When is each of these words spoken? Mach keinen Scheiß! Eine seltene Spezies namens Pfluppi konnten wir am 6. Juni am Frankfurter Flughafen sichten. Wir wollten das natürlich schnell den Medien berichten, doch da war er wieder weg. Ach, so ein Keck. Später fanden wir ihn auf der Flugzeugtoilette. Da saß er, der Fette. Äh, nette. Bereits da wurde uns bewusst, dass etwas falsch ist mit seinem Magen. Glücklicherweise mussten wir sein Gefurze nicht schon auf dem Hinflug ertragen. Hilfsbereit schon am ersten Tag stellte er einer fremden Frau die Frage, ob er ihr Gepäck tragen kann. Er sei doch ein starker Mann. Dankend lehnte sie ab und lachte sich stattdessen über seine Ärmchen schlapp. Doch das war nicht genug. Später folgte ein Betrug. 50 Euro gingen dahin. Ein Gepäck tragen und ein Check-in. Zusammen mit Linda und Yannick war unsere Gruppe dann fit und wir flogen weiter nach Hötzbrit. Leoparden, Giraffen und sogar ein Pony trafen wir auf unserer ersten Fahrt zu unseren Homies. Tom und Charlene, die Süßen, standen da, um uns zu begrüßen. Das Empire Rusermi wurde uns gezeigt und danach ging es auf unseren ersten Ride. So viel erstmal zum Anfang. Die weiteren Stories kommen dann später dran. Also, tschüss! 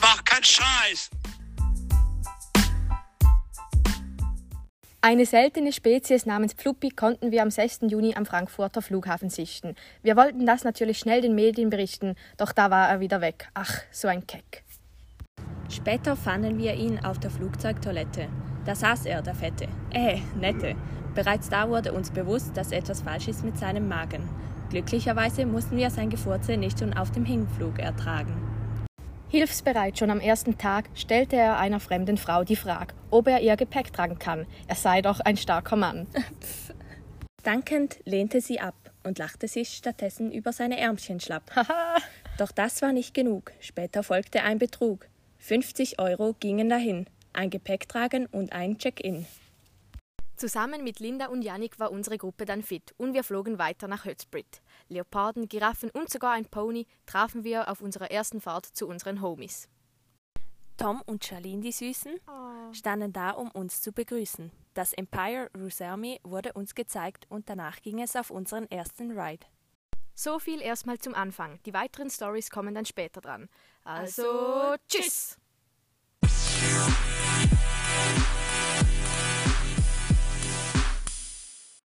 Mach 0.00 0.24
keinen 0.24 0.44
Scheiß! 0.44 1.10
Eine 5.04 5.26
seltene 5.26 5.72
Spezies 5.72 6.26
namens 6.26 6.52
Pfluppi 6.54 6.90
konnten 6.90 7.32
wir 7.32 7.42
am 7.42 7.50
6. 7.50 7.80
Juni 7.88 8.14
am 8.14 8.24
Frankfurter 8.24 8.82
Flughafen 8.82 9.30
sichten. 9.30 9.74
Wir 10.02 10.16
wollten 10.16 10.46
das 10.46 10.62
natürlich 10.62 11.00
schnell 11.00 11.20
den 11.20 11.34
Medien 11.34 11.70
berichten, 11.70 12.14
doch 12.36 12.52
da 12.52 12.70
war 12.70 12.88
er 12.88 13.00
wieder 13.00 13.20
weg. 13.20 13.48
Ach, 13.52 13.72
so 13.90 14.06
ein 14.06 14.28
Keck. 14.28 14.62
Später 15.68 16.14
fanden 16.14 16.56
wir 16.56 16.74
ihn 16.74 17.04
auf 17.04 17.18
der 17.18 17.32
Flugzeugtoilette. 17.32 18.28
Da 18.64 18.76
saß 18.76 19.06
er, 19.06 19.22
der 19.22 19.34
Fette. 19.34 19.66
Äh, 19.90 20.20
nette. 20.38 20.76
Bereits 21.16 21.48
da 21.48 21.68
wurde 21.68 21.92
uns 21.92 22.12
bewusst, 22.12 22.56
dass 22.56 22.70
etwas 22.70 23.02
falsch 23.02 23.26
ist 23.26 23.42
mit 23.42 23.58
seinem 23.58 23.88
Magen. 23.88 24.28
Glücklicherweise 24.70 25.46
mussten 25.46 25.76
wir 25.76 25.90
sein 25.90 26.10
Gefurze 26.10 26.56
nicht 26.56 26.78
schon 26.78 26.94
auf 26.94 27.10
dem 27.10 27.24
Hinflug 27.24 27.80
ertragen. 27.80 28.51
Hilfsbereit 29.32 29.98
schon 29.98 30.10
am 30.10 30.20
ersten 30.20 30.58
Tag 30.58 30.90
stellte 30.94 31.36
er 31.36 31.56
einer 31.56 31.80
fremden 31.80 32.18
Frau 32.18 32.44
die 32.44 32.54
Frage, 32.54 32.92
ob 33.10 33.28
er 33.28 33.40
ihr 33.40 33.56
Gepäck 33.56 33.90
tragen 33.90 34.18
kann. 34.18 34.44
Er 34.68 34.74
sei 34.74 35.00
doch 35.00 35.20
ein 35.20 35.38
starker 35.38 35.74
Mann. 35.74 36.06
Dankend 37.42 38.00
lehnte 38.04 38.42
sie 38.42 38.60
ab 38.60 38.74
und 39.04 39.16
lachte 39.16 39.48
sich 39.48 39.70
stattdessen 39.70 40.32
über 40.32 40.52
seine 40.52 40.78
Ärmchen 40.78 41.18
schlapp. 41.18 41.50
Doch 42.36 42.52
das 42.52 42.82
war 42.82 42.92
nicht 42.92 43.14
genug. 43.14 43.52
Später 43.58 44.02
folgte 44.02 44.42
ein 44.42 44.58
Betrug. 44.58 45.08
50 45.38 45.98
Euro 45.98 46.36
gingen 46.38 46.68
dahin. 46.68 47.06
Ein 47.32 47.48
Gepäck 47.48 47.88
tragen 47.88 48.26
und 48.26 48.52
ein 48.52 48.76
Check-in. 48.76 49.24
Zusammen 50.42 50.82
mit 50.82 50.98
Linda 50.98 51.26
und 51.28 51.42
Yannick 51.42 51.78
war 51.78 51.92
unsere 51.92 52.18
Gruppe 52.18 52.46
dann 52.46 52.64
fit 52.64 52.92
und 52.98 53.14
wir 53.14 53.22
flogen 53.22 53.60
weiter 53.60 53.86
nach 53.86 54.04
Hötzbrit. 54.04 54.60
Leoparden, 54.88 55.48
Giraffen 55.48 55.88
und 55.90 56.10
sogar 56.10 56.32
ein 56.32 56.46
Pony 56.46 56.88
trafen 57.06 57.44
wir 57.44 57.70
auf 57.70 57.80
unserer 57.80 58.10
ersten 58.10 58.40
Fahrt 58.40 58.66
zu 58.66 58.88
unseren 58.88 59.22
Homies. 59.22 59.68
Tom 60.76 61.00
und 61.06 61.24
Charlene, 61.24 61.62
die 61.62 61.70
Süßen, 61.70 62.18
standen 62.72 63.12
da, 63.12 63.30
um 63.30 63.52
uns 63.52 63.82
zu 63.82 63.92
begrüßen. 63.92 64.50
Das 64.74 64.92
Empire 64.94 65.48
Rusermi 65.56 66.18
wurde 66.24 66.54
uns 66.54 66.74
gezeigt 66.74 67.24
und 67.28 67.48
danach 67.48 67.80
ging 67.80 68.02
es 68.02 68.16
auf 68.16 68.32
unseren 68.32 68.68
ersten 68.68 69.16
Ride. 69.16 69.46
So 70.16 70.40
viel 70.40 70.60
erstmal 70.60 70.98
zum 70.98 71.14
Anfang. 71.14 71.60
Die 71.66 71.72
weiteren 71.72 72.10
Stories 72.10 72.50
kommen 72.50 72.74
dann 72.74 72.84
später 72.84 73.20
dran. 73.20 73.48
Also, 73.84 74.74
tschüss! 74.88 75.38